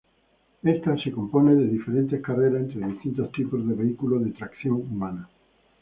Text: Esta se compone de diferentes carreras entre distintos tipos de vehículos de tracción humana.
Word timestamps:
Esta 0.63 0.97
se 0.97 1.11
compone 1.11 1.53
de 1.53 1.67
diferentes 1.67 2.19
carreras 2.23 2.61
entre 2.63 2.87
distintos 2.87 3.31
tipos 3.33 3.67
de 3.67 3.75
vehículos 3.75 4.25
de 4.25 4.31
tracción 4.31 4.77
humana. 4.77 5.29